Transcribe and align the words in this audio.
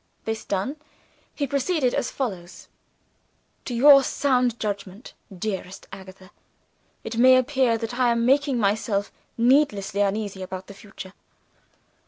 This 0.25 0.43
done, 0.45 0.77
he 1.35 1.45
proceeded 1.45 1.93
as 1.93 2.09
follows: 2.09 2.67
"To 3.65 3.75
your 3.75 4.01
sound 4.01 4.59
judgment, 4.59 5.13
dearest 5.31 5.87
Agatha, 5.91 6.31
it 7.03 7.19
may 7.19 7.35
appear 7.37 7.77
that 7.77 7.93
I 7.99 8.09
am 8.09 8.25
making 8.25 8.57
myself 8.57 9.11
needlessly 9.37 10.01
uneasy 10.01 10.41
about 10.41 10.65
the 10.65 10.73
future. 10.73 11.13